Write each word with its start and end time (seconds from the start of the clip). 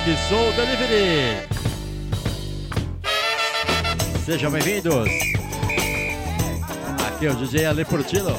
Funk 0.00 0.16
Soul 0.28 0.52
Delivery. 0.52 1.46
Sejam 4.24 4.50
bem-vindos. 4.50 5.08
Aqui 7.06 7.26
é 7.26 7.30
o 7.30 7.34
DJ 7.34 7.66
Ale 7.66 7.84
Portillo, 7.84 8.34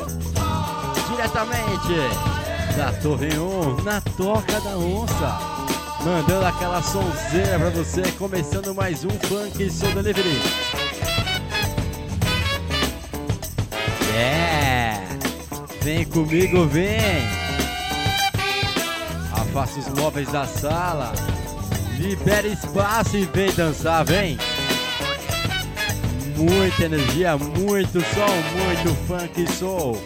diretamente 1.10 2.76
da 2.76 2.92
Torre 2.94 3.38
1, 3.38 3.84
na 3.84 4.02
Toca 4.02 4.60
da 4.62 4.76
Onça, 4.78 5.40
mandando 6.04 6.46
aquela 6.48 6.82
sonzeira 6.82 7.60
pra 7.60 7.70
você, 7.70 8.12
começando 8.14 8.74
mais 8.74 9.06
um 9.06 9.10
Funk 9.10 9.70
Soul 9.70 9.94
Delivery. 9.94 10.42
Yeah! 14.14 15.08
Vem 15.82 16.06
comigo, 16.06 16.66
vem! 16.66 16.98
Afasta 19.32 19.80
os 19.80 19.88
móveis 19.90 20.32
da 20.32 20.48
sala. 20.48 21.14
Libera 22.02 22.48
espaço 22.48 23.16
e 23.16 23.26
vem 23.26 23.54
dançar, 23.54 24.04
vem. 24.04 24.36
Muita 26.36 26.86
energia, 26.86 27.38
muito 27.38 28.02
som, 28.02 28.34
muito 28.58 28.96
funk 29.06 29.44
e 29.44 29.48
soul. 29.52 30.02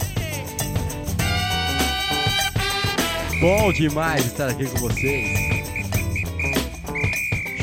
Bom 3.40 3.72
demais 3.72 4.26
estar 4.26 4.50
aqui 4.50 4.66
com 4.66 4.78
vocês. 4.80 5.66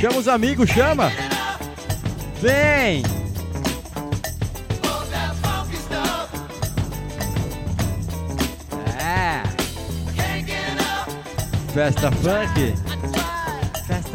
Chama 0.00 0.16
os 0.16 0.28
amigos, 0.28 0.70
chama. 0.70 1.12
Vem. 2.40 3.02
Festa 11.74 12.10
funk, 12.12 12.74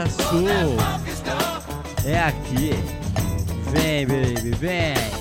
soul, 0.05 0.77
é 2.05 2.19
aqui. 2.19 2.71
Vem, 3.71 4.05
baby, 4.05 4.51
vem. 4.51 5.16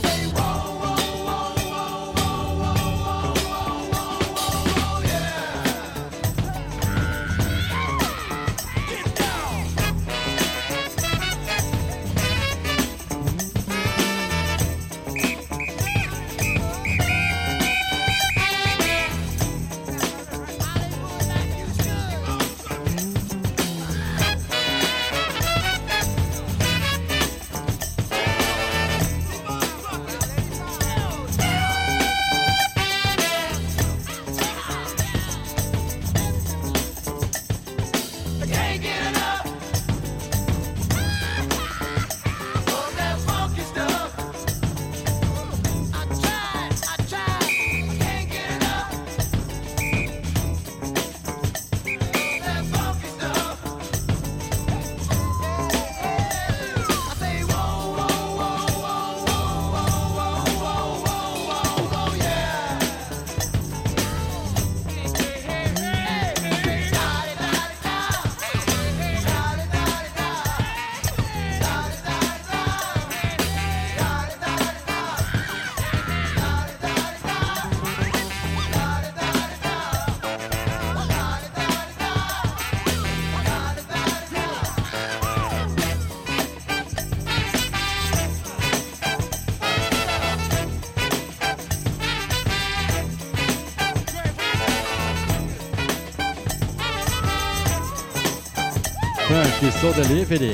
Delivery. 99.96 100.52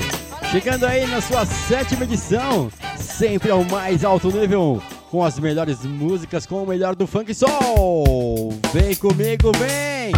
Chegando 0.49 0.85
aí 0.85 1.05
na 1.05 1.19
sua 1.19 1.45
sétima 1.45 2.05
edição, 2.05 2.71
sempre 2.95 3.51
ao 3.51 3.63
mais 3.65 4.05
alto 4.05 4.31
nível, 4.31 4.81
com 5.11 5.21
as 5.21 5.37
melhores 5.37 5.83
músicas, 5.83 6.45
com 6.45 6.63
o 6.63 6.67
melhor 6.67 6.95
do 6.95 7.05
Funk 7.05 7.33
Soul. 7.33 8.57
Vem 8.73 8.95
comigo, 8.95 9.51
vem! 9.57 10.13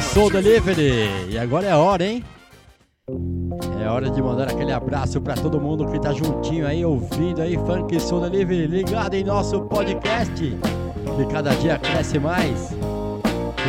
Soul 0.00 0.30
Delivery. 0.30 1.30
E 1.30 1.38
agora 1.38 1.66
é 1.66 1.70
a 1.72 1.78
hora, 1.78 2.04
hein? 2.04 2.24
É 3.82 3.88
hora 3.88 4.10
de 4.10 4.22
mandar 4.22 4.50
aquele 4.50 4.72
abraço 4.72 5.20
para 5.20 5.34
todo 5.34 5.60
mundo 5.60 5.86
que 5.86 6.00
tá 6.00 6.12
juntinho 6.12 6.66
aí, 6.66 6.84
ouvindo 6.84 7.42
aí 7.42 7.56
Funk 7.56 8.00
Soul 8.00 8.22
Delivery, 8.22 8.66
ligado 8.66 9.14
em 9.14 9.22
nosso 9.22 9.60
podcast, 9.62 10.32
que 10.34 11.26
cada 11.30 11.54
dia 11.56 11.78
cresce 11.78 12.18
mais. 12.18 12.70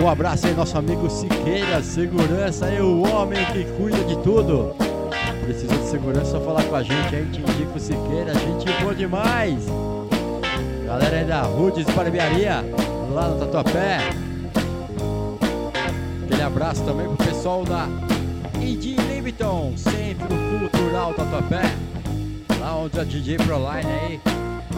Um 0.02 0.10
abraço 0.10 0.48
aí, 0.48 0.54
nosso 0.54 0.78
amigo 0.78 1.10
Siqueira, 1.10 1.84
segurança 1.84 2.66
aí, 2.66 2.82
o 2.82 3.02
homem 3.04 3.44
que 3.54 3.64
cuida 3.78 4.04
de 4.06 4.18
tudo. 4.20 4.76
Precisa 5.44 5.76
de 5.76 5.86
segurança, 5.86 6.32
só 6.32 6.40
falar 6.40 6.64
com 6.64 6.76
a 6.76 6.84
gente 6.84 7.16
aí, 7.16 7.26
te 7.32 7.40
indico 7.40 7.80
Siqueira, 7.80 8.34
gente 8.34 8.82
boa 8.82 8.96
demais. 8.96 9.66
Galera 10.86 11.18
aí 11.18 11.26
da 11.26 11.42
Rudes 11.42 11.86
Barbearia, 11.94 12.64
lá 13.14 13.28
no 13.28 13.40
Tatuapé. 13.40 14.25
Abraço 16.46 16.84
também 16.84 17.08
pro 17.08 17.26
pessoal 17.26 17.66
da 17.66 17.88
ID 18.62 19.00
Liviton, 19.10 19.74
Centro 19.76 20.28
Cultural 20.60 21.12
Tatuapé. 21.16 21.76
Lá 22.60 22.76
onde 22.76 23.00
a 23.00 23.04
DJ 23.04 23.38
Proline 23.38 23.92
aí 23.92 24.22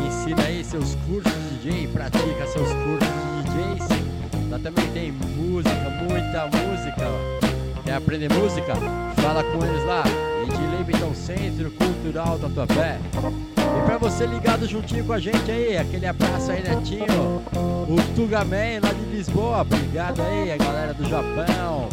ensina 0.08 0.44
aí 0.44 0.64
seus 0.64 0.96
cursos 1.06 1.34
de 1.62 1.70
DJ, 1.70 1.88
pratica 1.90 2.48
seus 2.48 2.70
cursos 2.70 3.10
de 3.36 3.76
DJs. 3.76 4.50
Lá 4.50 4.60
também 4.60 4.90
tem 4.92 5.12
música, 5.12 5.90
muita 6.10 6.46
música. 6.46 7.08
Quer 7.84 7.96
aprender 7.96 8.32
música? 8.34 8.74
Fala 9.22 9.44
com 9.44 9.66
eles 9.66 9.86
lá. 9.86 10.04
Liviton, 10.88 11.14
Centro 11.14 11.70
Cultural 11.72 12.40
Tatuapé. 12.40 12.98
E 13.18 13.86
pra 13.86 13.98
você 13.98 14.26
ligado 14.26 14.66
juntinho 14.66 15.04
com 15.04 15.12
a 15.12 15.20
gente 15.20 15.52
aí, 15.52 15.78
aquele 15.78 16.08
abraço 16.08 16.50
aí, 16.50 16.64
Netinho. 16.64 17.44
O 17.54 17.98
Tugaman 18.16 18.80
lá 18.82 18.94
de 18.94 19.16
Lisboa, 19.16 19.62
obrigado 19.62 20.22
aí, 20.22 20.50
a 20.50 20.58
galera 20.58 20.94
do 20.94 21.04
Japão. 21.10 21.90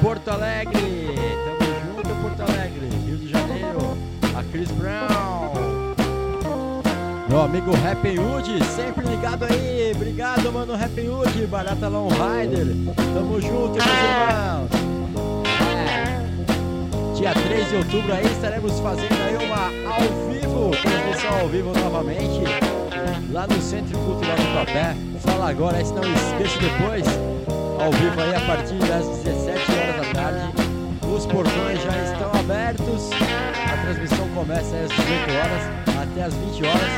Porto 0.00 0.28
Alegre, 0.30 1.14
tamo 1.44 1.70
junto, 1.84 2.22
Porto 2.22 2.40
Alegre. 2.50 2.88
Rio 3.06 3.18
de 3.18 3.28
Janeiro, 3.28 3.98
a 4.34 4.42
Chris 4.50 4.70
Brown. 4.70 5.50
Meu 7.28 7.42
amigo 7.42 7.72
Happy 7.86 8.18
Wood, 8.18 8.64
sempre 8.64 9.06
ligado 9.06 9.44
aí. 9.44 9.92
Obrigado, 9.94 10.50
mano, 10.50 10.74
Happy 10.74 11.02
Wood, 11.02 11.46
Barata 11.46 11.88
Long 11.88 12.08
Rider. 12.08 12.66
Tamo 13.14 13.38
junto, 13.38 13.74
meus 13.74 13.86
irmãos. 13.86 14.79
Dia 17.20 17.34
3 17.34 17.68
de 17.68 17.76
outubro 17.76 18.14
aí 18.14 18.24
estaremos 18.24 18.80
fazendo 18.80 19.12
aí 19.12 19.36
uma 19.46 19.66
ao 19.92 20.00
vivo, 20.32 20.70
transmissão 20.70 21.40
ao 21.40 21.48
vivo 21.48 21.78
novamente, 21.78 22.40
lá 23.30 23.46
no 23.46 23.60
Centro 23.60 23.98
Cultural 23.98 24.36
do 24.36 24.54
Papé. 24.54 24.96
Fala 25.18 25.50
agora, 25.50 25.76
aí, 25.76 25.84
se 25.84 25.92
não 25.92 26.02
esqueça 26.02 26.58
depois, 26.58 27.04
ao 27.78 27.92
vivo 27.92 28.18
aí 28.22 28.34
a 28.34 28.40
partir 28.46 28.78
das 28.78 29.06
17 29.18 29.60
horas 29.70 29.96
da 29.96 30.14
tarde. 30.14 30.40
Os 31.14 31.26
portões 31.26 31.82
já 31.82 32.02
estão 32.10 32.40
abertos, 32.40 33.10
a 33.70 33.76
transmissão 33.84 34.26
começa 34.30 34.74
às 34.76 34.88
18 34.88 35.30
horas 35.34 35.62
até 36.02 36.22
às 36.22 36.32
20 36.32 36.64
horas. 36.64 36.92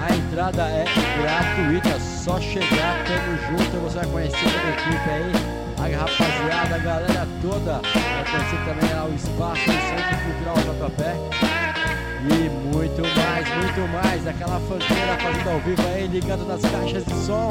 A 0.00 0.14
entrada 0.14 0.62
é 0.62 0.84
gratuita, 1.20 1.98
só 1.98 2.40
chegar, 2.40 3.04
tamo 3.04 3.58
junto, 3.58 3.82
você 3.82 3.96
vai 3.96 4.06
conhecer 4.06 4.38
toda 4.38 4.68
a 4.68 4.70
equipe 4.70 5.10
aí 5.10 5.55
a 5.94 5.98
rapaziada, 5.98 6.74
a 6.74 6.78
galera 6.78 7.28
toda. 7.42 7.80
Vai 7.82 8.24
conhecer 8.24 8.64
também 8.64 8.94
lá 8.94 9.04
o 9.04 9.14
espaço 9.14 9.64
do 9.64 9.72
Centro 9.72 10.16
Cultural 10.24 10.56
Tatuapé. 10.66 11.16
E 12.28 12.48
muito 12.74 13.02
mais, 13.02 13.48
muito 13.56 13.92
mais. 13.92 14.26
Aquela 14.26 14.60
fanqueira 14.60 15.16
fazendo 15.20 15.50
ao 15.50 15.60
vivo 15.60 15.82
aí, 15.94 16.06
ligando 16.06 16.46
nas 16.46 16.62
caixas 16.62 17.04
de 17.04 17.14
som. 17.24 17.50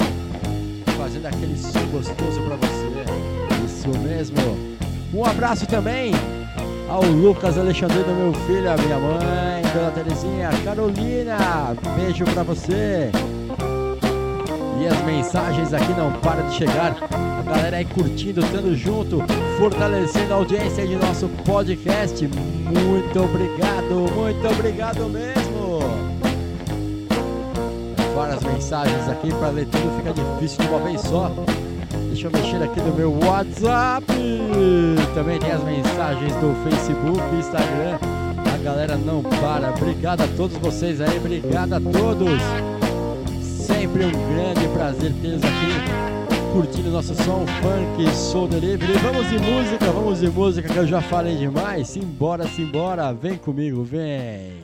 Fazendo 0.98 1.26
aquele 1.28 1.58
som 1.58 1.86
gostoso 1.88 2.42
pra 2.42 2.56
você. 2.58 3.66
Isso 3.66 3.90
mesmo. 4.00 4.76
Um 5.14 5.24
abraço 5.24 5.66
também 5.66 6.12
ao 6.90 7.04
Lucas 7.04 7.58
Alexandrino, 7.58 8.14
meu 8.14 8.34
filho, 8.46 8.72
a 8.72 8.78
minha 8.78 8.98
mãe, 8.98 9.62
Dona 9.74 9.92
Terezinha, 9.92 10.50
Carolina. 10.64 11.76
Beijo 11.96 12.26
pra 12.26 12.44
você. 12.44 13.12
As 14.88 15.02
mensagens 15.04 15.74
aqui 15.74 15.94
não 15.94 16.12
param 16.20 16.48
de 16.50 16.56
chegar. 16.56 16.96
A 17.12 17.42
galera 17.42 17.78
aí 17.78 17.86
curtindo, 17.86 18.42
estando 18.42 18.76
junto, 18.76 19.24
fortalecendo 19.58 20.34
a 20.34 20.38
audiência 20.38 20.86
de 20.86 20.96
nosso 20.96 21.28
podcast. 21.46 22.28
Muito 22.28 23.24
obrigado, 23.24 24.14
muito 24.14 24.48
obrigado 24.48 25.10
mesmo. 25.10 25.80
Várias 28.16 28.44
mensagens 28.44 29.10
aqui 29.10 29.30
para 29.34 29.50
ler 29.50 29.66
tudo 29.68 29.98
fica 29.98 30.14
difícil 30.14 30.64
de 30.64 30.70
uma 30.70 30.80
vez 30.80 31.02
só. 31.02 31.32
Deixa 32.08 32.28
eu 32.28 32.32
mexer 32.32 32.64
aqui 32.64 32.80
no 32.80 32.94
meu 32.94 33.20
WhatsApp. 33.26 34.06
Também 35.14 35.40
tem 35.40 35.52
as 35.52 35.64
mensagens 35.64 36.34
do 36.36 36.56
Facebook 36.64 37.20
Instagram. 37.36 37.98
A 38.54 38.58
galera 38.64 38.96
não 38.96 39.22
para. 39.22 39.72
Obrigado 39.72 40.22
a 40.22 40.28
todos 40.38 40.56
vocês 40.58 41.02
aí, 41.02 41.18
obrigado 41.18 41.74
a 41.74 41.80
todos 41.80 42.75
sempre 43.96 44.06
um 44.08 44.36
grande 44.36 44.68
prazer 44.74 45.14
tê-los 45.22 45.42
aqui 45.42 46.52
curtindo 46.52 46.90
nosso 46.90 47.16
som 47.16 47.46
funk, 47.62 48.16
soul 48.16 48.48
delivery. 48.48 48.94
Vamos 49.00 49.30
de 49.30 49.40
música, 49.40 49.92
vamos 49.92 50.20
de 50.20 50.30
música 50.30 50.70
que 50.70 50.78
eu 50.78 50.88
já 50.88 51.02
falei 51.02 51.38
demais. 51.38 51.90
Simbora, 51.90 52.48
simbora, 52.48 53.14
vem 53.14 53.38
comigo, 53.38 53.84
vem. 53.84 54.64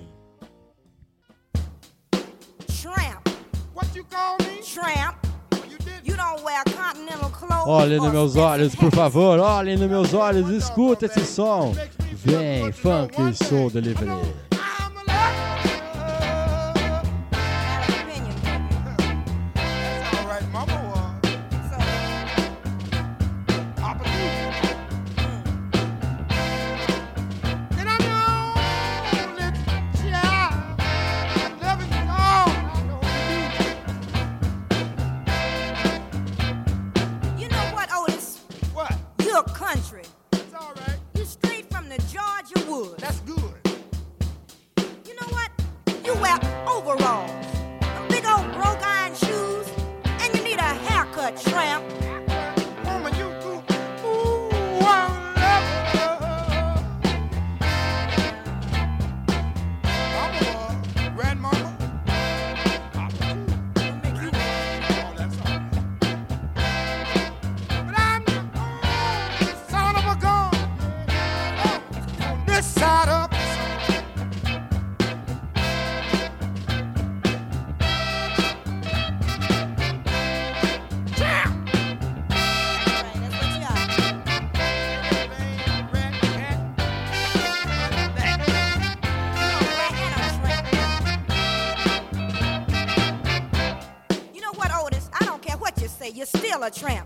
Tramp. 2.82 3.28
What 3.74 3.96
you 3.96 4.06
call 4.10 4.38
me? 4.40 4.62
Tramp. 4.62 5.16
You 6.04 6.16
don't 6.16 6.44
wear 6.44 6.64
continental 6.66 7.30
clothes. 7.30 7.68
Olhem 7.68 8.00
nos 8.00 8.12
meus 8.12 8.36
olhos, 8.36 8.76
por 8.76 8.92
favor, 8.92 9.40
olhem 9.40 9.78
nos 9.78 9.90
meus 9.90 10.14
olhos, 10.14 10.50
escuta 10.50 11.06
esse 11.06 11.26
som. 11.26 11.74
Vem, 12.14 12.72
funk, 12.72 13.16
soul 13.34 13.70
delivery. 13.70 14.51
Tramp. 96.72 97.01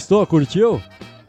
Gostou? 0.00 0.26
Curtiu? 0.26 0.82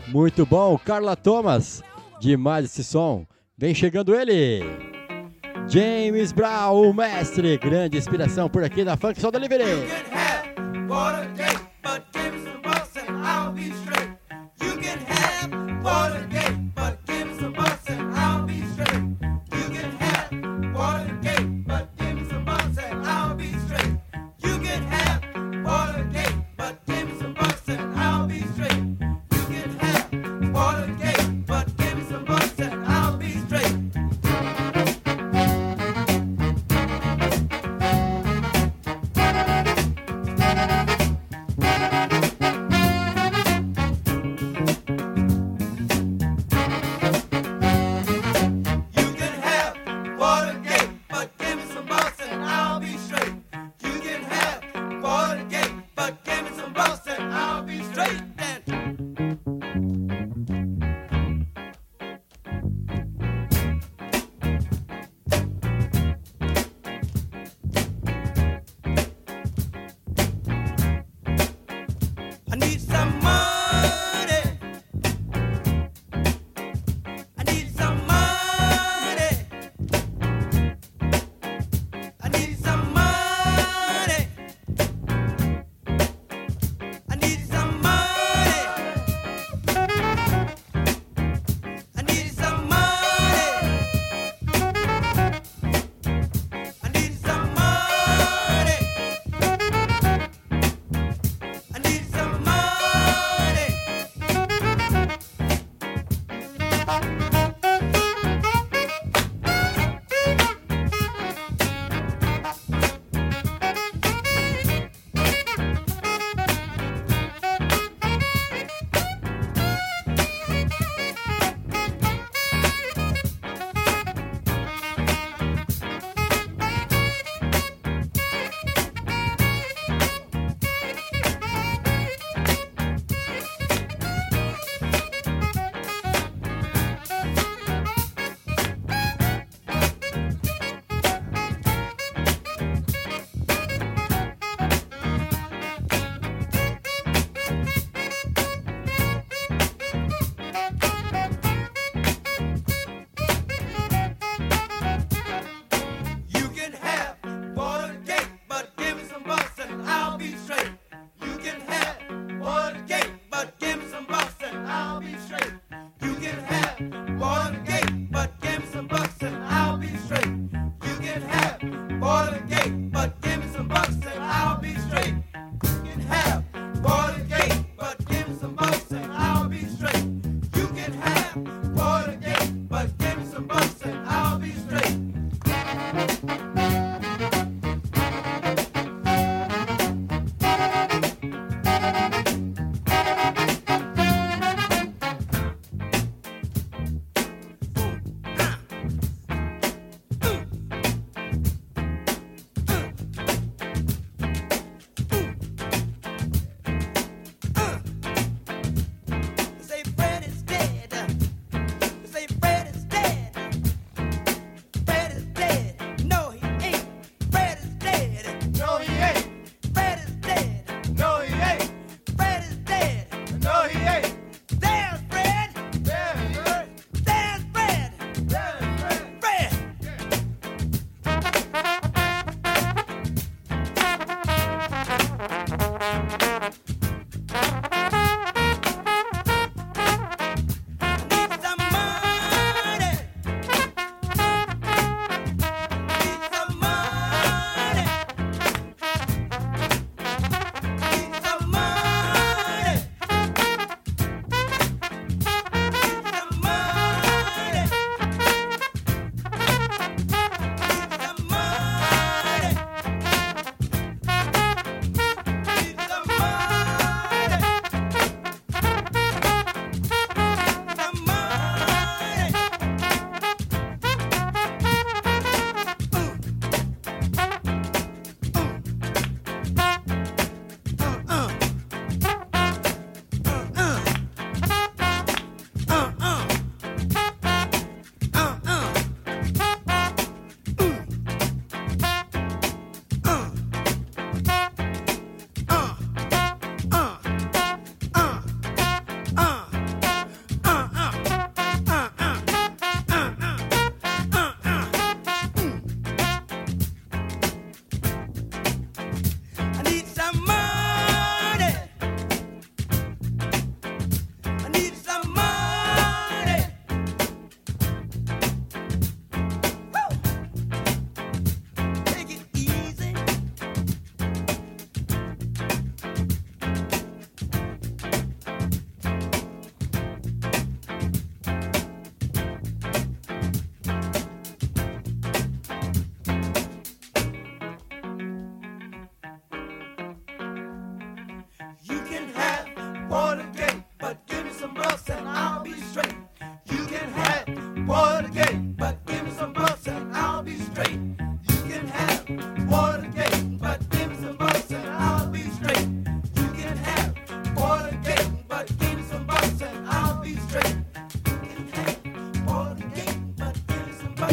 Muito 0.07 0.45
bom, 0.45 0.77
Carla 0.77 1.13
Thomas. 1.13 1.83
Demais 2.21 2.63
esse 2.63 2.85
som. 2.85 3.27
Vem 3.57 3.75
chegando 3.75 4.15
ele. 4.15 4.63
James 5.67 6.31
Brown, 6.31 6.89
o 6.89 6.93
mestre. 6.93 7.57
Grande 7.57 7.97
inspiração 7.97 8.47
por 8.47 8.63
aqui 8.63 8.85
na 8.85 8.95
Funk 8.95 9.19
Soul 9.19 9.33
Delivery. 9.33 9.65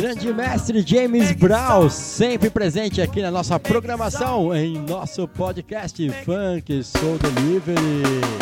Grande 0.08 0.32
mestre 0.32 0.82
James 0.86 1.32
Brown, 1.32 1.90
sempre 1.90 2.48
presente 2.48 3.02
aqui 3.02 3.20
na 3.20 3.30
nossa 3.30 3.60
programação, 3.60 4.56
em 4.56 4.78
nosso 4.78 5.28
podcast 5.28 6.10
Funk 6.24 6.82
Soul 6.82 7.18
Delivery. 7.18 8.37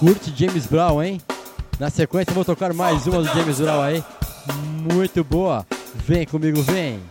Curte 0.00 0.32
James 0.34 0.66
Brown, 0.66 1.02
hein? 1.02 1.20
Na 1.78 1.90
sequência, 1.90 2.32
vou 2.32 2.42
tocar 2.44 2.72
mais 2.72 3.06
uma 3.06 3.22
do 3.22 3.28
James 3.34 3.60
Brown 3.60 3.82
aí. 3.82 4.02
Muito 4.92 5.22
boa. 5.22 5.66
Vem 5.94 6.26
comigo, 6.26 6.62
vem. 6.62 7.02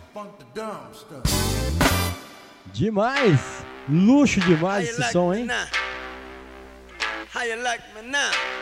Demais. 2.72 3.40
Luxo 3.88 4.40
demais 4.40 4.88
esse 4.88 5.12
som, 5.12 5.32
hein? 5.32 5.46
How 7.32 7.44
you 7.44 7.62
like 7.62 7.84
me 7.94 8.10
now? 8.10 8.59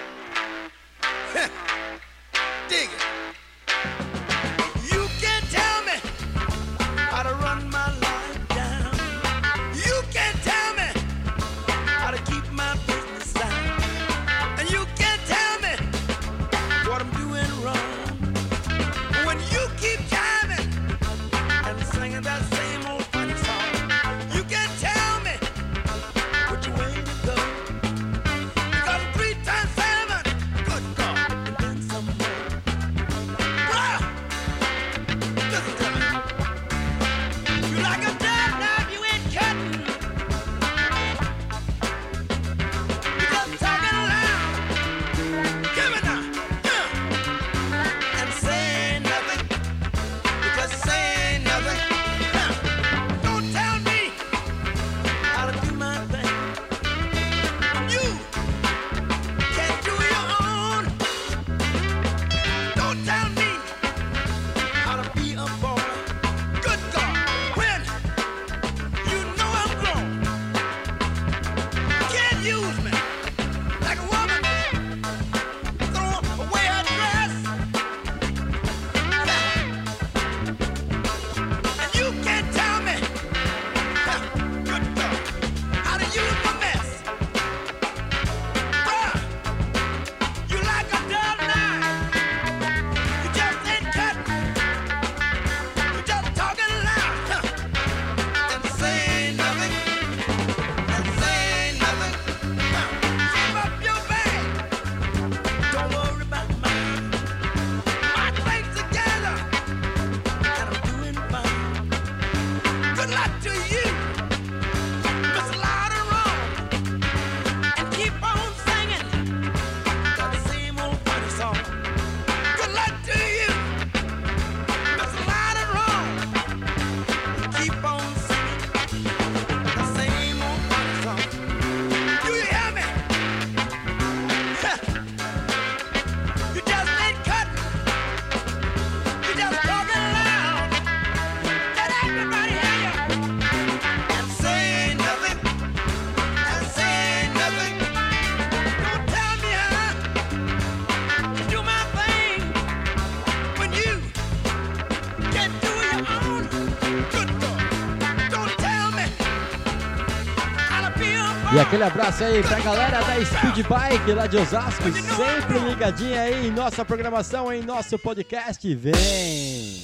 Aquele 161.60 161.82
abraço 161.82 162.22
aí 162.22 162.40
pra 162.42 162.60
galera 162.60 163.00
da 163.02 163.24
Speed 163.24 163.66
Bike 163.66 164.12
lá 164.12 164.26
de 164.26 164.36
Osasco, 164.36 164.84
sempre 164.92 165.58
ligadinha 165.58 166.20
aí 166.20 166.46
em 166.46 166.50
nossa 166.52 166.84
programação, 166.84 167.52
em 167.52 167.62
nosso 167.62 167.98
podcast. 167.98 168.74
Vem! 168.76 169.82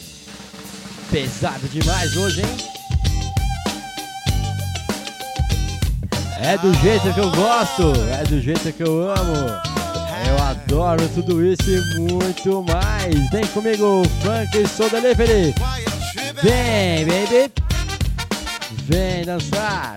Pesado 1.10 1.66
demais 1.68 2.16
hoje, 2.16 2.42
hein? 2.42 2.56
É 6.40 6.56
do 6.58 6.72
jeito 6.74 7.12
que 7.12 7.20
eu 7.20 7.30
gosto, 7.32 7.92
é 8.20 8.24
do 8.24 8.40
jeito 8.40 8.72
que 8.72 8.82
eu 8.82 9.10
amo. 9.10 9.34
Eu 10.28 10.44
adoro 10.44 11.08
tudo 11.08 11.44
isso 11.44 11.68
e 11.68 11.98
muito 12.00 12.62
mais. 12.62 13.30
Vem 13.30 13.46
comigo, 13.48 14.02
Funk 14.22 14.68
Soul 14.68 14.90
Delivery. 14.90 15.54
Vem, 16.42 17.04
baby. 17.04 17.52
Vem 18.86 19.24
dançar. 19.24 19.96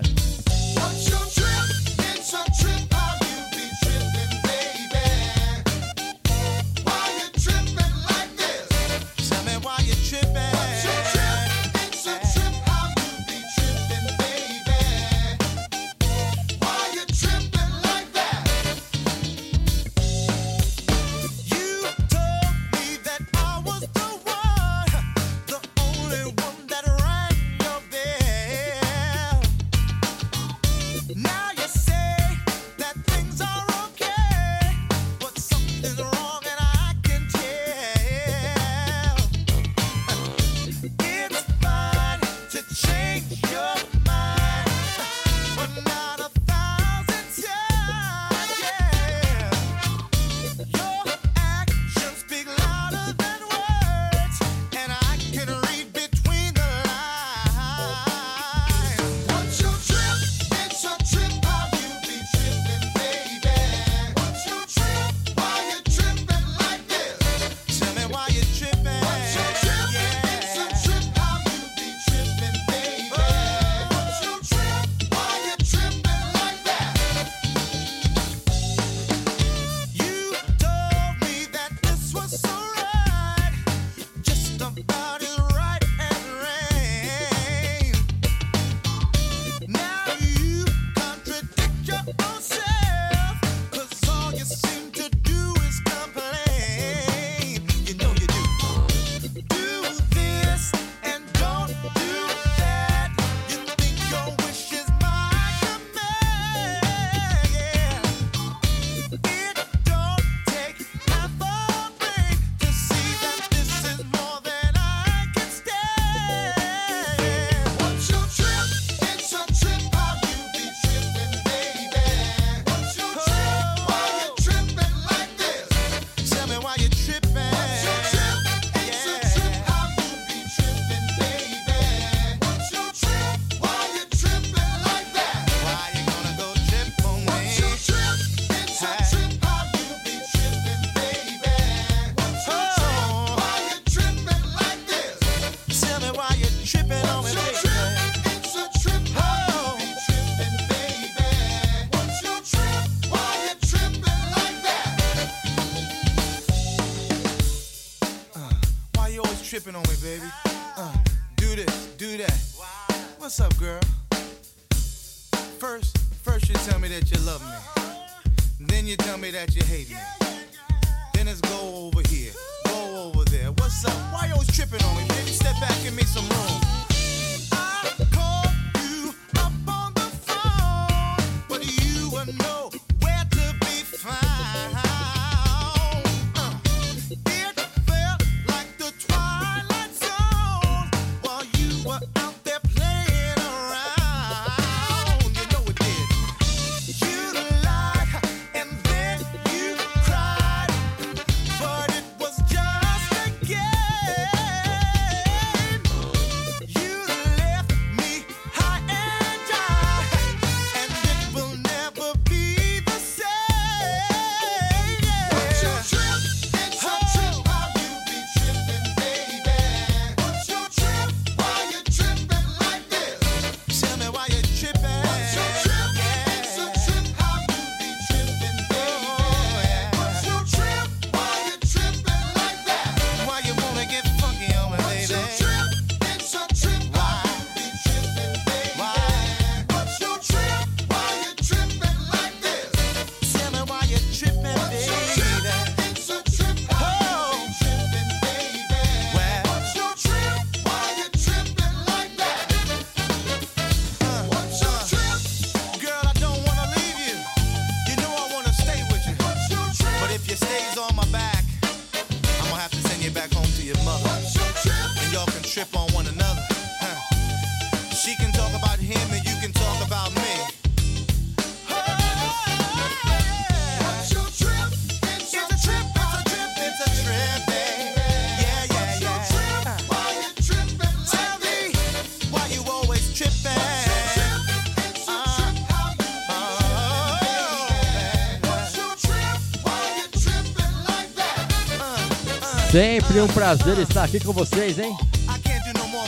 sempre 293.08 293.22
um 293.22 293.28
prazer 293.28 293.78
estar 293.78 294.04
aqui 294.04 294.20
com 294.20 294.32
vocês, 294.34 294.78
hein? 294.78 294.94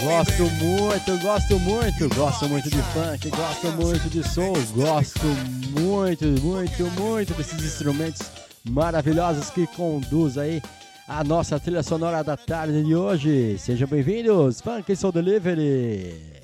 Gosto 0.02 0.42
muito, 0.62 1.18
gosto 1.22 1.58
muito, 1.58 2.14
gosto 2.14 2.48
muito 2.48 2.68
de 2.68 2.76
funk, 2.76 3.30
gosto 3.30 3.66
muito 3.72 4.10
de 4.10 4.28
soul, 4.28 4.54
gosto 4.74 5.26
muito, 5.80 6.26
muito, 6.42 6.84
muito 7.00 7.32
desses 7.34 7.64
instrumentos 7.64 8.30
maravilhosos 8.68 9.48
que 9.48 9.66
conduz 9.68 10.36
aí 10.36 10.62
a 11.08 11.24
nossa 11.24 11.58
trilha 11.58 11.82
sonora 11.82 12.22
da 12.22 12.36
tarde 12.36 12.82
de 12.84 12.94
hoje. 12.94 13.56
Sejam 13.58 13.88
bem-vindos, 13.88 14.60
Funk 14.60 14.94
Soul 14.94 15.12
Delivery. 15.12 16.39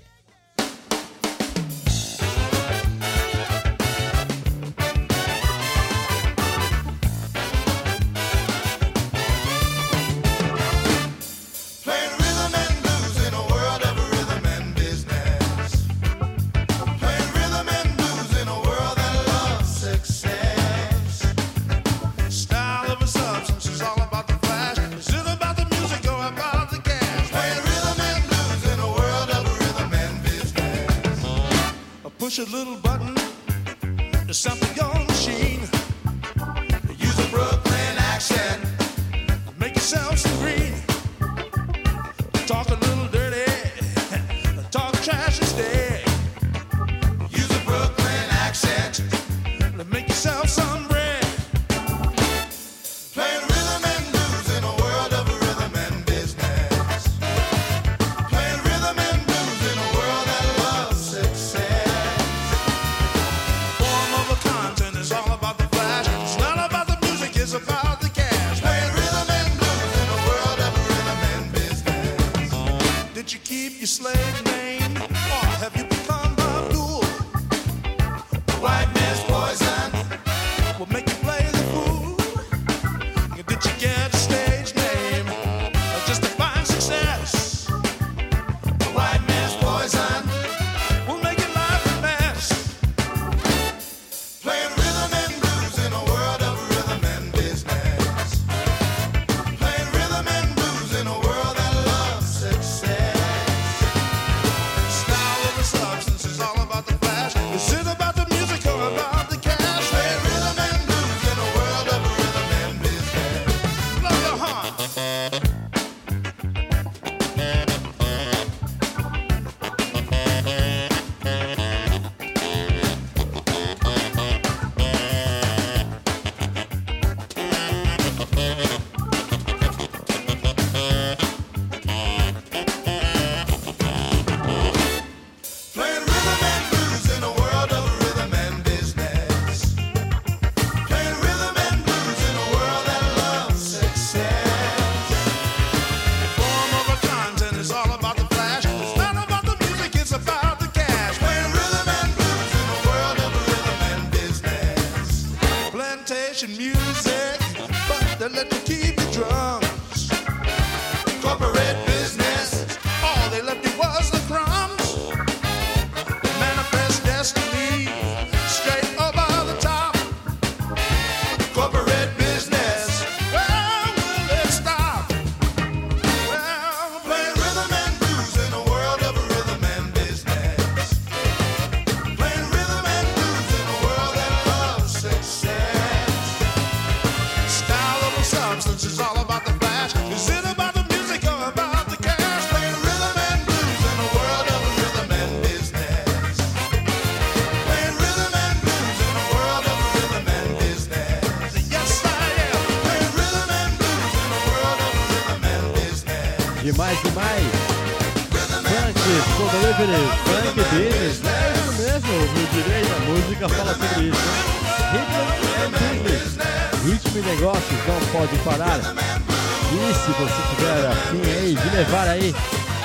não 217.54 218.00
pode 218.12 218.38
parar. 218.38 218.78
E 218.78 219.94
se 219.94 220.10
você 220.12 220.42
tiver 220.54 220.86
afim 220.86 221.22
aí 221.22 221.54
de 221.54 221.76
levar 221.76 222.08
aí 222.08 222.34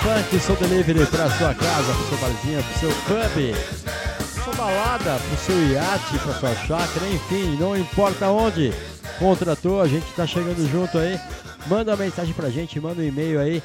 funk 0.01 0.39
Soul 0.39 0.57
delivery 0.57 1.05
para 1.05 1.29
sua 1.29 1.53
casa, 1.53 1.93
para 1.93 2.07
sua 2.07 2.17
barzinha, 2.17 2.63
para 2.63 2.79
seu 2.79 2.89
pub, 2.89 3.55
sua 4.43 4.53
balada, 4.53 5.19
para 5.19 5.37
seu 5.37 5.71
iate, 5.71 6.17
para 6.19 6.33
sua 6.33 6.55
chácara, 6.55 7.07
enfim, 7.07 7.55
não 7.59 7.77
importa 7.77 8.29
onde 8.29 8.73
contratou, 9.19 9.81
a 9.81 9.87
gente 9.87 10.07
está 10.07 10.25
chegando 10.25 10.67
junto 10.71 10.97
aí. 10.97 11.19
Manda 11.67 11.91
uma 11.91 11.97
mensagem 11.97 12.33
para 12.33 12.47
a 12.47 12.51
gente, 12.51 12.79
manda 12.79 13.01
um 13.01 13.05
e-mail 13.05 13.39
aí 13.39 13.61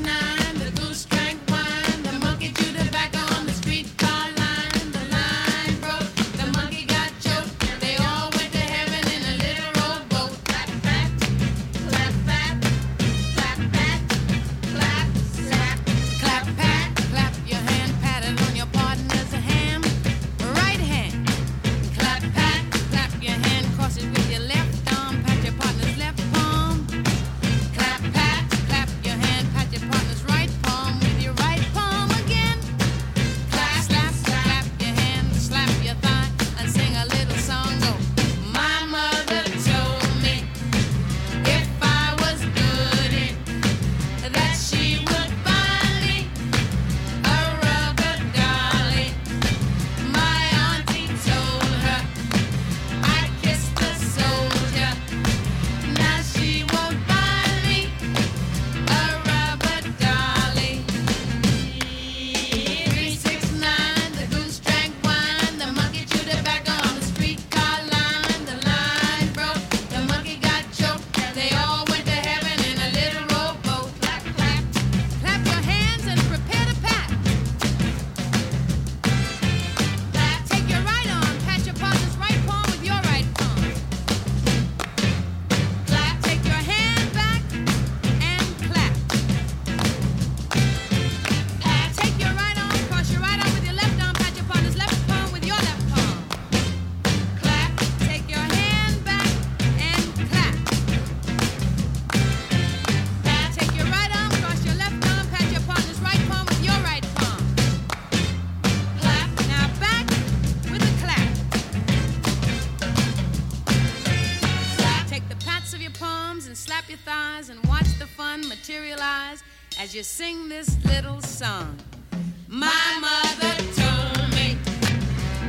My 121.56 122.98
mother 123.00 123.56
told 123.76 124.30
me 124.36 124.58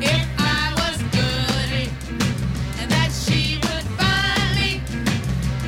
if 0.00 0.26
I 0.38 0.72
was 0.78 0.96
good, 1.10 1.90
and 2.80 2.90
that 2.92 3.10
she 3.10 3.58
would 3.62 3.86
find 3.98 4.54
me 4.54 4.80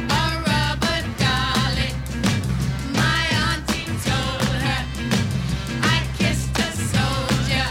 a 0.09 0.23
rubber. 0.47 0.99
My 2.95 3.25
auntie 3.51 3.91
told 4.07 4.55
her 4.63 4.83
I 5.83 5.99
soldier. 6.95 7.67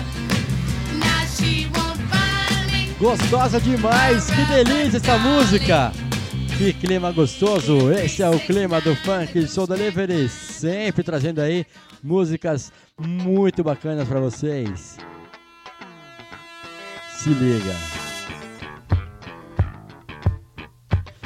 Now 0.99 1.23
she 1.37 1.69
won't 1.73 2.01
find 2.11 2.67
me. 2.71 2.95
Gostosa 2.99 3.61
demais, 3.61 4.25
que 4.29 4.43
delícia 4.45 4.97
essa 4.97 5.17
música! 5.17 5.93
Que 6.57 6.73
clima 6.73 7.11
gostoso! 7.11 7.91
Esse 7.93 8.23
é 8.23 8.29
o 8.29 8.39
clima 8.39 8.81
do 8.81 8.93
funk. 8.95 9.39
de 9.39 9.55
da 9.55 9.75
Delivery, 9.75 10.27
sempre 10.27 11.03
trazendo 11.03 11.39
aí 11.39 11.65
músicas 12.07 12.71
muito 12.99 13.63
bacanas 13.63 14.07
para 14.07 14.21
vocês. 14.21 14.97
Se 17.17 17.29
liga. 17.29 17.75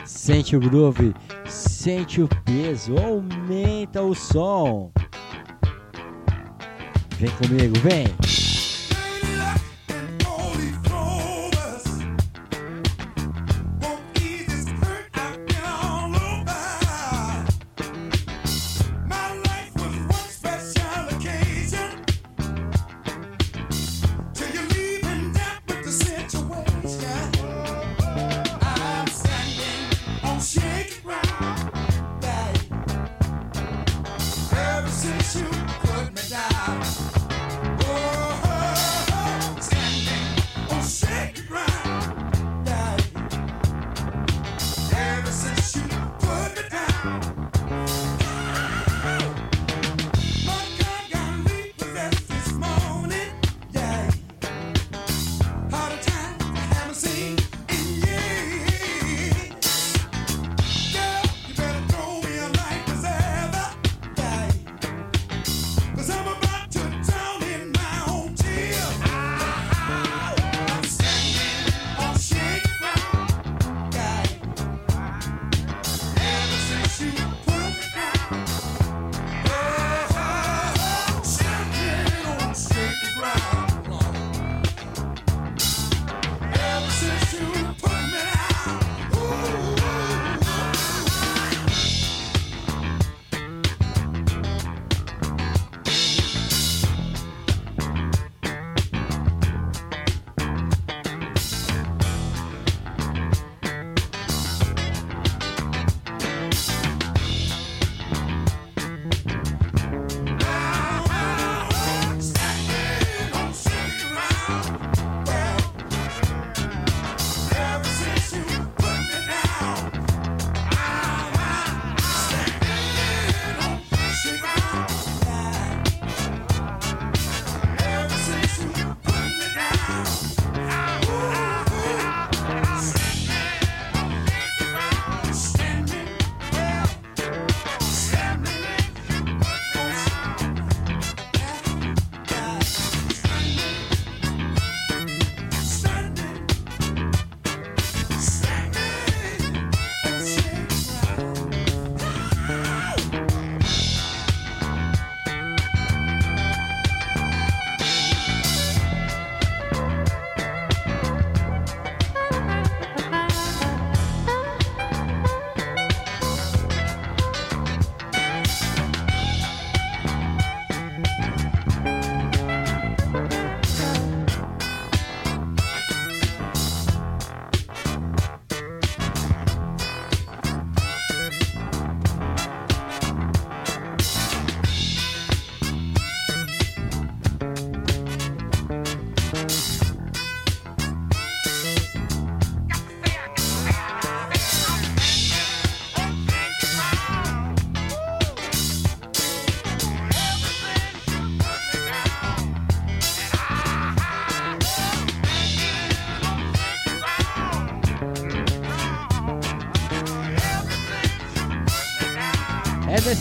Sente 0.03 0.55
o 0.55 0.59
groove, 0.59 1.13
sente 1.47 2.21
o 2.21 2.27
peso, 2.43 2.97
aumenta 2.97 4.01
o 4.01 4.15
som. 4.15 4.91
Vem 7.17 7.29
comigo, 7.31 7.75
vem. 7.79 8.40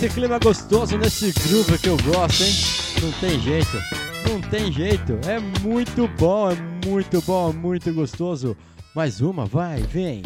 Esse 0.00 0.14
clima 0.14 0.38
gostoso 0.38 0.96
nesse 0.96 1.30
grupo 1.30 1.78
que 1.78 1.86
eu 1.86 1.96
gosto, 1.98 2.42
hein? 2.42 2.54
Não 3.02 3.12
tem 3.20 3.38
jeito, 3.38 3.78
não 4.26 4.40
tem 4.40 4.72
jeito. 4.72 5.18
É 5.28 5.38
muito 5.38 6.08
bom, 6.18 6.50
é 6.50 6.56
muito 6.86 7.20
bom, 7.20 7.50
é 7.50 7.52
muito 7.52 7.92
gostoso. 7.92 8.56
Mais 8.94 9.20
uma, 9.20 9.44
vai, 9.44 9.82
vem. 9.82 10.22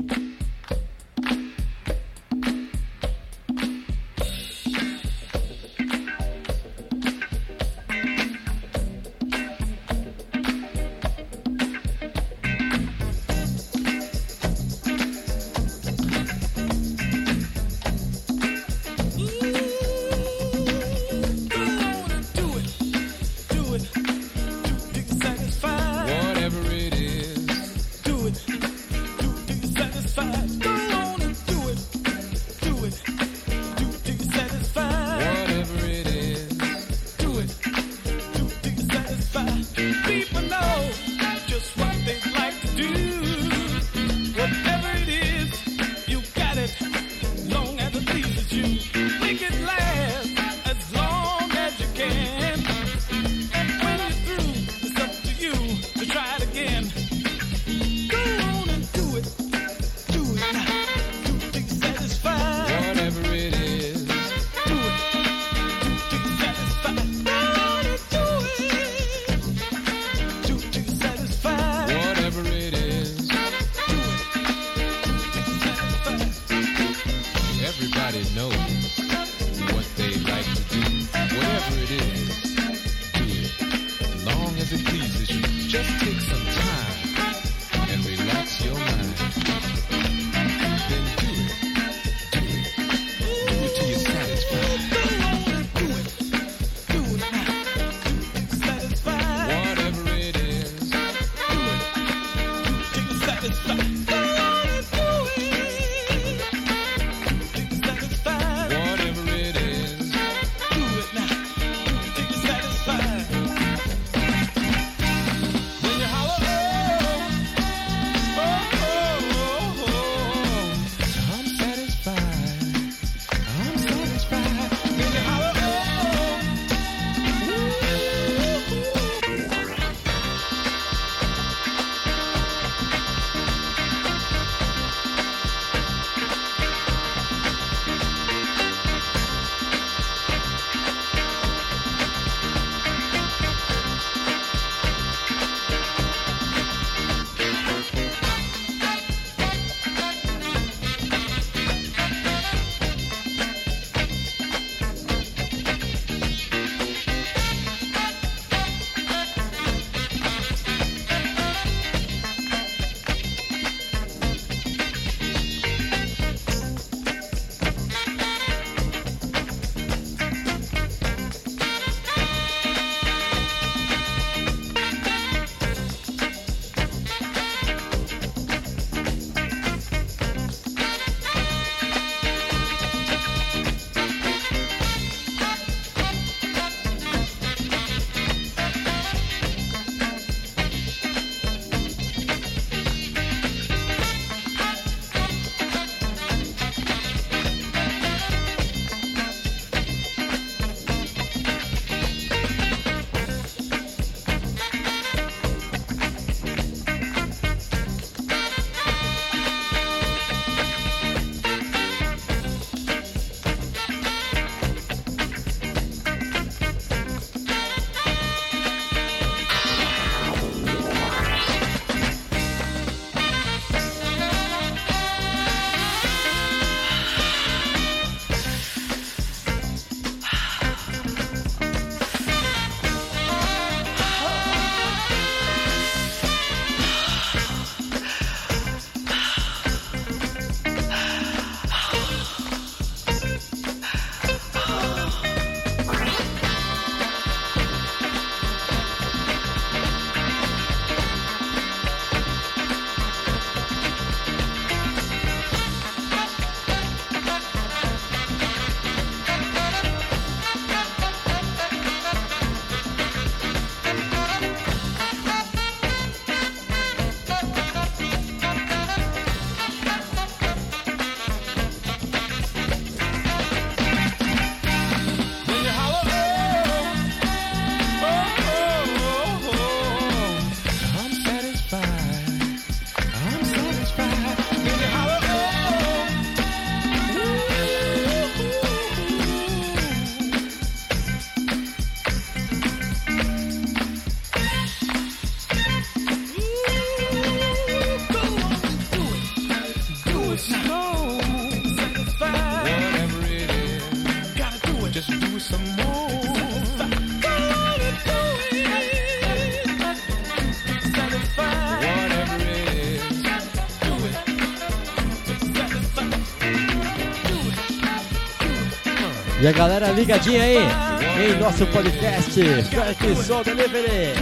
E 319.44 319.46
a 319.46 319.52
galera 319.52 319.90
ligadinha 319.90 320.42
aí 320.42 320.56
em 320.56 321.38
nosso 321.38 321.66
podcast 321.66 322.30
Funk 322.32 323.22
Soul 323.22 323.44
Delivery. 323.44 324.14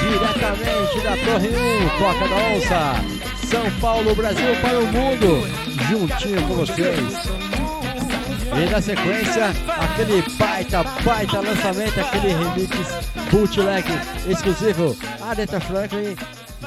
Diretamente 0.00 1.00
da 1.02 1.10
Torre 1.10 1.48
1, 1.48 1.98
Toca 1.98 2.28
da 2.28 2.36
Onça, 2.56 3.46
São 3.46 3.70
Paulo, 3.78 4.14
Brasil 4.14 4.56
para 4.62 4.78
o 4.80 4.86
mundo, 4.86 5.46
juntinho 5.86 6.48
com 6.48 6.54
vocês. 6.54 6.98
E 8.56 8.70
na 8.70 8.80
sequência, 8.80 9.48
aquele 9.78 10.22
baita, 10.38 10.82
baita 11.04 11.40
lançamento, 11.40 12.00
aquele 12.00 12.28
remix 12.28 12.70
bootleg 13.30 13.84
exclusivo, 14.26 14.96
Aretha 15.20 15.60
Franklin 15.60 16.16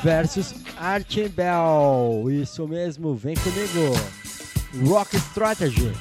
versus 0.03 0.53
Archie 0.79 1.29
Bell. 1.29 2.27
Isso 2.29 2.67
mesmo, 2.67 3.15
vem 3.15 3.33
comigo. 3.37 3.97
Rock 4.87 5.17
Strategy, 5.17 5.91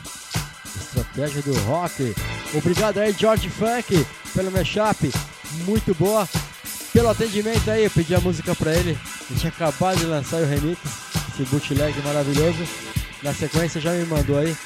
estratégia 1.20 1.42
do 1.42 1.58
rock. 1.60 2.14
Obrigado 2.54 2.98
aí, 2.98 3.14
George 3.16 3.50
Funk, 3.50 4.06
pelo 4.34 4.50
mashup, 4.50 5.12
muito 5.66 5.94
boa. 5.94 6.28
Pelo 6.92 7.08
atendimento 7.08 7.70
aí, 7.70 7.84
eu 7.84 7.90
pedi 7.90 8.14
a 8.14 8.20
música 8.20 8.54
pra 8.54 8.72
ele. 8.74 8.98
Ele 9.28 9.38
tinha 9.38 9.52
acabado 9.52 9.98
de 9.98 10.06
lançar 10.06 10.40
o 10.40 10.46
remix, 10.46 10.80
esse 11.32 11.44
bootleg 11.44 11.94
maravilhoso. 12.02 12.64
Na 13.22 13.34
sequência 13.34 13.80
já 13.80 13.92
me 13.92 14.04
mandou 14.06 14.38
aí. 14.38 14.56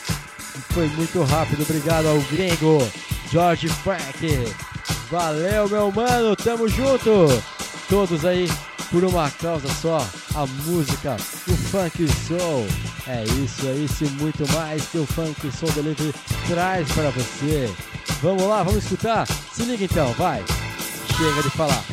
Foi 0.72 0.86
muito 0.88 1.22
rápido, 1.24 1.62
obrigado 1.62 2.06
ao 2.06 2.20
gringo 2.22 2.78
George 3.30 3.68
Frank. 3.68 4.54
Valeu, 5.10 5.68
meu 5.68 5.90
mano, 5.90 6.36
tamo 6.36 6.68
junto. 6.68 7.28
Todos 7.88 8.24
aí 8.24 8.48
por 8.90 9.04
uma 9.04 9.30
causa 9.30 9.68
só, 9.74 9.98
a 10.34 10.46
música, 10.46 11.16
o 11.48 11.56
funk 11.56 12.06
soul. 12.26 12.66
É 13.06 13.22
isso, 13.24 13.66
é 13.66 13.72
isso 13.72 14.04
e 14.04 14.08
muito 14.10 14.50
mais 14.52 14.86
que 14.86 14.98
o 14.98 15.06
funk 15.06 15.50
soul 15.52 15.70
delivery 15.72 16.14
traz 16.48 16.90
para 16.92 17.10
você. 17.10 17.70
Vamos 18.22 18.44
lá, 18.44 18.62
vamos 18.62 18.82
escutar? 18.82 19.26
Se 19.26 19.62
liga 19.64 19.84
então, 19.84 20.10
vai. 20.14 20.42
Chega 21.16 21.42
de 21.42 21.50
falar. 21.50 21.84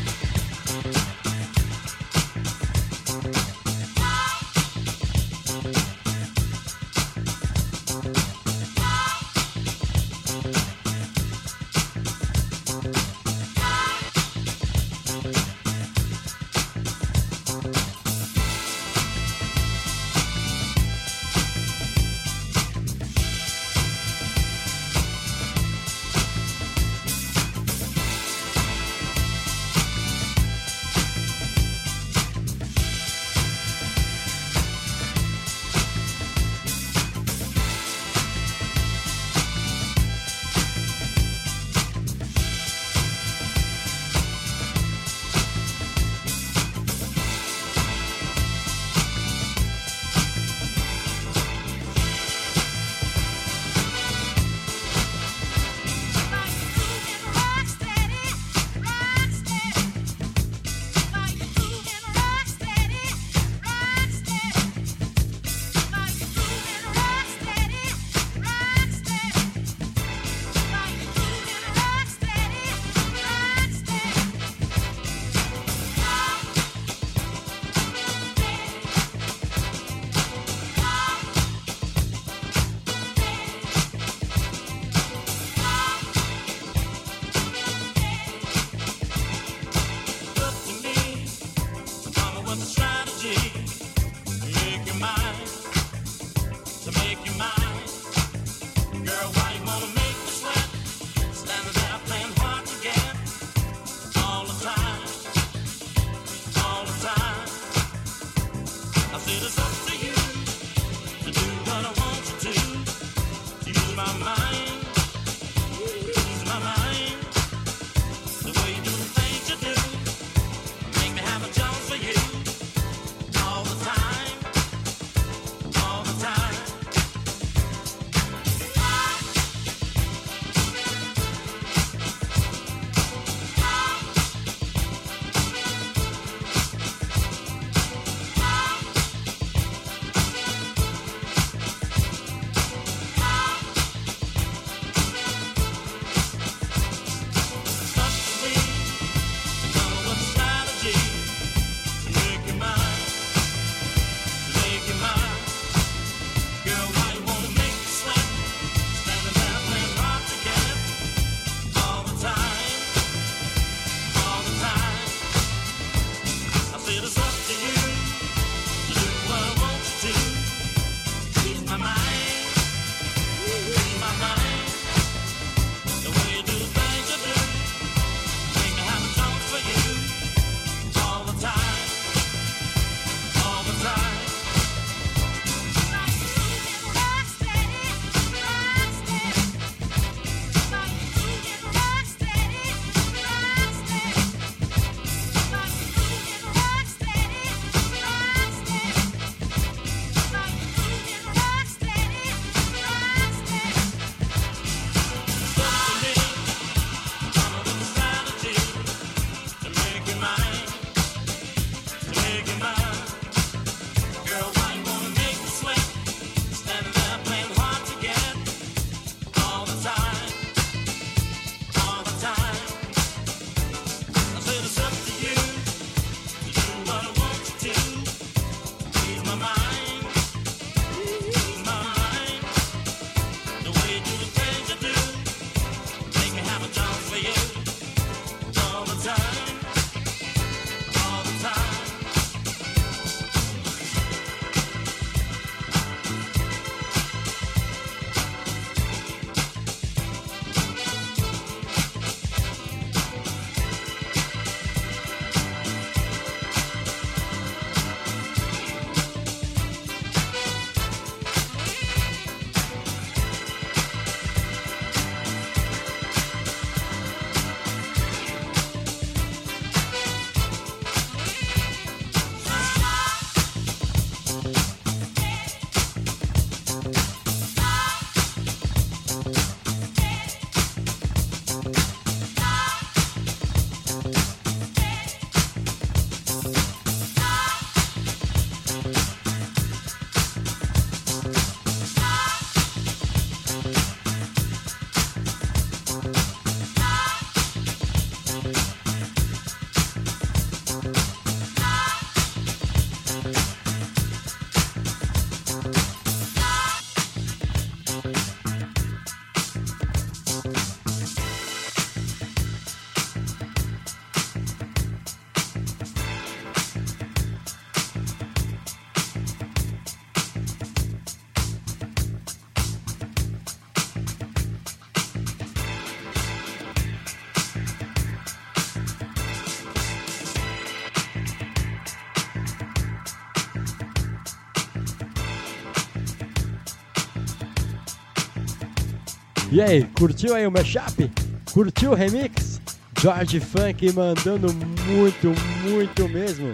E 339.51 339.61
aí, 339.61 339.83
curtiu 339.83 340.33
aí 340.33 340.47
o 340.47 340.51
mashup? 340.51 341.11
Curtiu 341.51 341.91
o 341.91 341.93
remix? 341.93 342.61
George 343.01 343.41
Funk 343.41 343.91
mandando 343.91 344.47
muito, 344.53 345.33
muito 345.61 346.07
mesmo. 346.07 346.53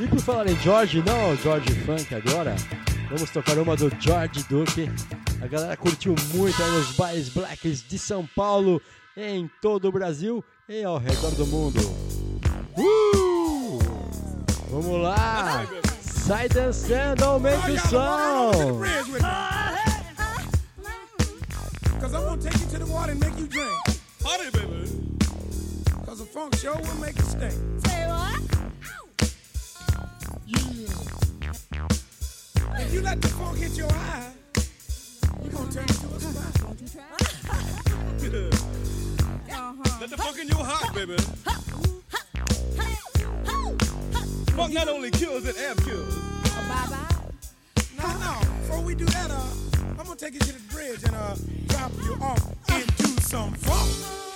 E 0.00 0.08
por 0.08 0.18
falar 0.18 0.48
em 0.48 0.56
George, 0.60 1.04
não 1.06 1.36
George 1.36 1.72
Funk 1.86 2.12
agora, 2.16 2.56
vamos 3.08 3.30
tocar 3.30 3.56
uma 3.58 3.76
do 3.76 3.92
George 4.00 4.44
Duke. 4.48 4.90
A 5.40 5.46
galera 5.46 5.76
curtiu 5.76 6.16
muito 6.34 6.60
aí 6.60 6.70
nos 6.72 6.96
bailes 6.96 7.28
blacks 7.28 7.84
de 7.88 7.96
São 7.96 8.26
Paulo, 8.34 8.82
em 9.16 9.48
todo 9.60 9.86
o 9.86 9.92
Brasil 9.92 10.44
e 10.68 10.82
ao 10.82 10.98
redor 10.98 11.30
do 11.30 11.46
mundo. 11.46 11.78
Uh! 12.76 13.78
Vamos 14.68 15.00
lá! 15.00 15.64
Sai 16.00 16.48
dançando, 16.48 17.22
aumente 17.22 17.70
o 17.70 17.78
som! 17.88 18.80
Take 23.02 23.10
you 23.10 23.10
to 23.10 23.10
the 23.10 23.10
water 23.10 23.12
and 23.12 23.20
make 23.20 23.38
you 23.38 23.46
drink. 23.46 23.72
Party, 24.20 24.50
baby. 24.50 24.88
Cause 26.06 26.18
the 26.18 26.24
funk 26.24 26.54
show 26.56 26.74
will 26.74 26.94
make 27.00 27.16
you 27.16 27.24
stink. 27.24 27.52
Say 27.86 28.06
what? 28.06 28.40
Yeah. 30.46 30.88
If 32.80 32.92
you 32.92 33.00
let 33.02 33.20
the 33.20 33.28
funk 33.28 33.58
hit 33.58 33.76
your 33.76 33.90
eye, 33.92 34.32
you 35.42 35.50
gonna 35.50 35.72
turn 35.72 35.84
into 35.84 36.06
a 36.06 36.20
spy. 36.20 36.48
Let 40.00 40.10
the 40.10 40.16
funk 40.16 40.38
in 40.38 40.48
your 40.48 40.64
heart, 40.64 40.94
baby. 40.94 41.16
Funk 44.56 44.72
not 44.72 44.88
only 44.88 45.10
kills, 45.10 45.46
it 45.46 45.56
ab 45.58 45.76
kills. 45.84 46.14
Bye 46.16 46.86
bye. 46.90 47.08
No, 47.98 48.06
no. 48.18 48.40
Before 48.60 48.80
we 48.80 48.94
do 48.94 49.04
that, 49.06 49.30
uh, 49.30 49.46
I'm 49.90 50.06
gonna 50.06 50.16
take 50.16 50.34
you 50.34 50.40
to 50.40 50.52
the 50.52 50.60
bridge 50.72 51.04
and 51.04 51.14
uh, 51.14 51.36
drop 51.68 51.92
you 52.04 52.14
off 52.20 52.61
into 52.76 53.20
some 53.22 53.52
funk. 53.54 54.31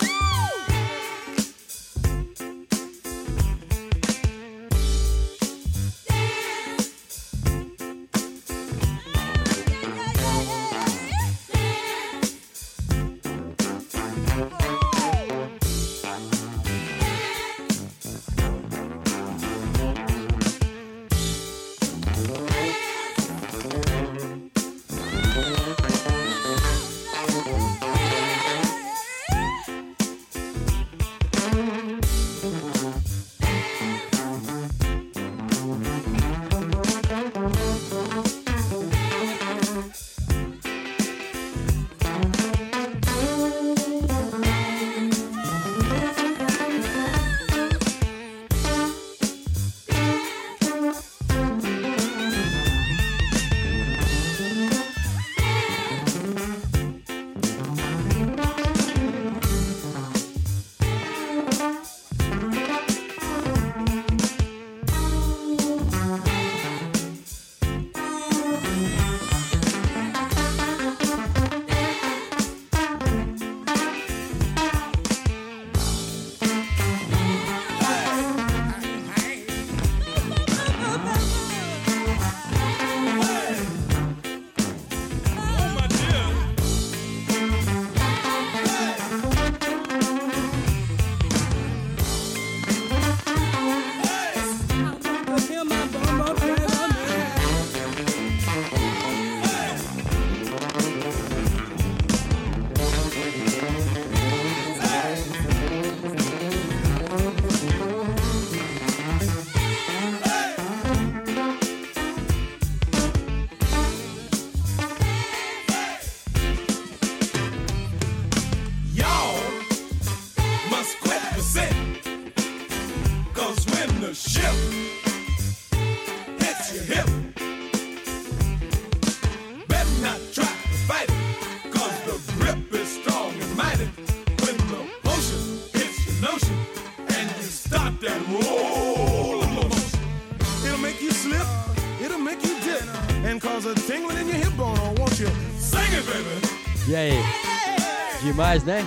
Demais, 148.56 148.64
né? 148.64 148.86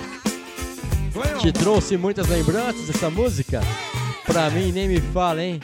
Te 1.40 1.52
trouxe 1.52 1.96
muitas 1.96 2.28
lembranças 2.28 2.88
essa 2.90 3.10
música? 3.10 3.60
Pra 4.26 4.50
mim, 4.50 4.72
nem 4.72 4.88
me 4.88 5.00
fala, 5.00 5.42
hein? 5.42 5.60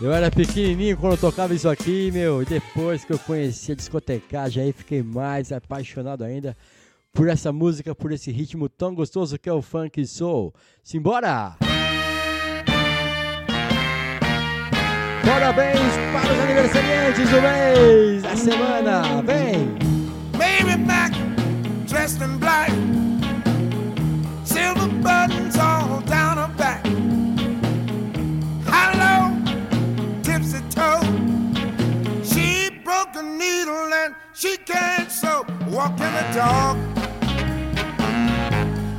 Eu 0.00 0.12
era 0.12 0.30
pequenininho 0.30 0.96
quando 0.96 1.12
eu 1.12 1.18
tocava 1.18 1.54
isso 1.54 1.68
aqui, 1.68 2.10
meu, 2.10 2.42
e 2.42 2.44
depois 2.44 3.04
que 3.04 3.12
eu 3.12 3.18
conheci 3.18 3.72
a 3.72 3.74
discotecagem, 3.74 4.64
aí 4.64 4.72
fiquei 4.72 5.02
mais 5.02 5.52
apaixonado 5.52 6.24
ainda 6.24 6.56
por 7.12 7.28
essa 7.28 7.52
música, 7.52 7.94
por 7.94 8.10
esse 8.10 8.32
ritmo 8.32 8.68
tão 8.68 8.94
gostoso 8.94 9.38
que 9.38 9.48
é 9.48 9.52
o 9.52 9.62
funk 9.62 10.04
soul. 10.06 10.52
Simbora! 10.82 11.56
Parabéns 15.24 15.78
para 16.12 16.32
os 16.32 16.40
aniversariantes 16.40 17.30
do 17.30 17.40
mês, 17.40 18.22
da 18.22 18.36
semana, 18.36 19.22
vem! 19.22 19.68
Baby 20.32 20.82
back, 20.84 21.16
dressed 21.86 22.20
in 22.22 22.38
black. 22.38 22.72
She 32.24 32.70
broke 32.84 33.14
a 33.16 33.22
needle 33.22 33.92
and 33.92 34.14
she 34.32 34.56
can't. 34.56 35.10
Walking 35.68 36.04
a 36.04 36.34
dog. 36.34 36.76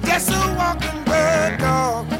Just 0.05 0.29
a 0.29 0.55
walking 0.57 1.03
bird 1.03 1.59
dog. 1.59 2.12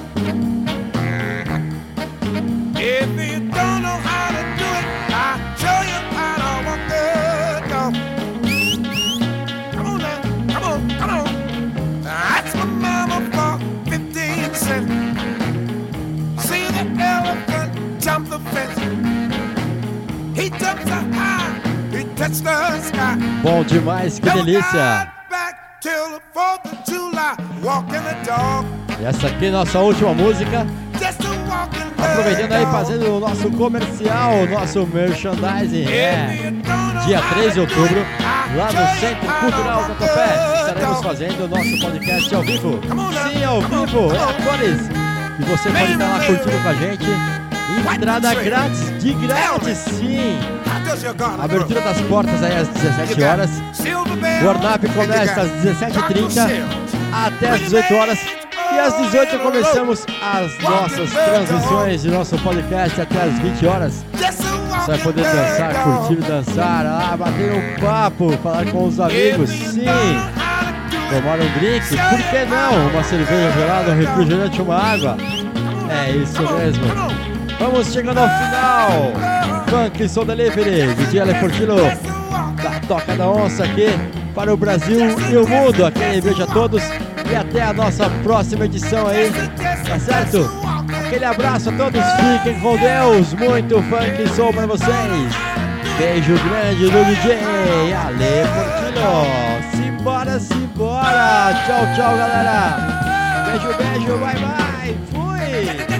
Bom 23.43 23.61
demais, 23.65 24.19
que 24.19 24.29
delícia! 24.29 24.61
ride 24.61 25.11
back 25.29 25.81
till 25.81 26.11
the 26.11 26.21
4th 26.33 26.65
of 26.65 26.89
July, 26.89 27.35
walking 27.61 28.01
the 28.01 28.15
dog. 28.25 28.65
E 29.01 29.03
essa 29.03 29.27
aqui 29.27 29.47
é 29.47 29.51
nossa 29.51 29.79
última 29.79 30.13
música. 30.13 30.65
Aproveitando 31.97 32.53
aí, 32.53 32.65
fazendo 32.67 33.17
o 33.17 33.19
nosso 33.19 33.51
comercial, 33.51 34.43
o 34.43 34.49
nosso 34.49 34.87
merchandising. 34.87 35.91
É. 35.91 36.53
Dia 37.05 37.19
how 37.19 37.33
13 37.33 37.55
de 37.55 37.55
do 37.55 37.61
outubro, 37.61 38.05
lá 38.55 38.67
no 38.67 38.99
Centro 39.01 39.33
Cultural 39.41 39.81
walk 39.81 39.87
Tatuapé, 39.87 40.35
the 40.65 41.03
fazendo 41.03 41.43
o 41.43 41.47
nosso 41.49 41.79
podcast 41.81 42.35
ao 42.35 42.41
vivo. 42.43 42.79
Sim, 42.81 43.43
ao 43.43 43.61
vivo, 43.61 44.15
é 44.15 44.23
cores. 44.41 44.89
E 45.37 45.43
você 45.43 45.69
pode 45.69 45.91
estar 45.91 46.07
lá 46.07 46.25
curtindo 46.25 46.63
com 46.63 46.69
a 46.69 46.73
gente. 46.75 47.05
Entrada 47.93 48.33
grátis, 48.35 49.03
de 49.03 49.13
grátis, 49.13 49.77
sim. 49.79 50.39
Abertura 51.43 51.81
das 51.81 52.01
portas 52.01 52.43
aí 52.43 52.55
às 52.55 52.67
17 52.67 53.23
horas. 53.23 53.49
O 54.41 54.45
Warnap 54.45 54.83
começa 54.93 55.41
às 55.41 55.49
17h30 55.49 56.63
até 57.11 57.49
às 57.49 57.59
18 57.61 57.93
horas. 57.95 58.19
E 58.73 58.79
às 58.79 58.97
18 58.97 59.39
começamos 59.39 60.05
as 60.21 60.59
nossas 60.59 61.11
transmissões 61.11 62.01
de 62.01 62.09
nosso 62.11 62.37
podcast 62.39 63.01
até 63.01 63.21
às 63.23 63.33
20 63.39 63.65
horas. 63.67 64.05
Você 64.13 64.91
vai 64.91 64.97
poder 64.99 65.23
dançar, 65.23 65.83
curtir, 65.83 66.15
dançar, 66.15 66.85
ah, 66.85 67.15
bater 67.17 67.51
um 67.53 67.79
papo, 67.85 68.31
falar 68.43 68.65
com 68.65 68.87
os 68.87 68.99
amigos, 68.99 69.49
sim. 69.49 69.85
Tomar 71.09 71.39
um 71.39 71.59
drink, 71.59 71.87
por 71.89 72.23
que 72.29 72.45
não? 72.45 72.87
Uma 72.89 73.03
cerveja 73.03 73.51
gelada, 73.51 73.91
um 73.91 73.95
refrigerante, 73.95 74.61
uma 74.61 74.75
água. 74.75 75.17
É 75.89 76.11
isso 76.11 76.41
mesmo. 76.41 76.83
Vamos 77.59 77.93
chegando 77.93 78.17
ao 78.17 78.27
final. 78.27 79.32
Funk 79.69 80.07
Soul 80.07 80.25
Delivery, 80.25 80.93
DJ 80.95 81.21
Ale 81.21 81.35
Fortino, 81.35 81.75
da 81.75 82.79
Toca 82.87 83.15
da 83.15 83.29
Onça 83.29 83.63
aqui 83.63 83.87
para 84.33 84.53
o 84.53 84.57
Brasil 84.57 84.99
e 85.31 85.37
o 85.37 85.47
mundo. 85.47 85.85
Aquele 85.85 86.21
beijo 86.21 86.43
a 86.43 86.47
todos 86.47 86.83
e 87.29 87.35
até 87.35 87.61
a 87.61 87.73
nossa 87.73 88.09
próxima 88.23 88.65
edição 88.65 89.07
aí, 89.07 89.31
tá 89.87 89.99
certo? 89.99 90.49
Aquele 91.05 91.25
abraço 91.25 91.69
a 91.69 91.73
todos, 91.73 92.01
fiquem 92.01 92.59
com 92.59 92.77
Deus, 92.77 93.33
muito 93.33 93.81
funk 93.83 94.29
soul 94.35 94.53
para 94.53 94.67
vocês. 94.67 95.33
Beijo 95.97 96.33
grande 96.33 96.89
do 96.89 97.05
DJ 97.05 97.93
Ale 97.93 98.43
Fortino. 98.47 99.63
Simbora, 99.71 100.39
simbora. 100.39 101.63
Tchau, 101.65 101.85
tchau, 101.95 102.17
galera. 102.17 103.03
Beijo, 103.45 103.67
beijo, 103.77 104.17
bye, 104.17 104.35
bye. 104.35 104.97
Fui. 105.11 105.92